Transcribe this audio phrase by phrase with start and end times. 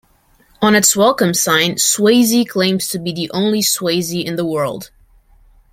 [0.63, 4.89] On its welcome sign, Swayzee claims to be the only Swayzee in the world.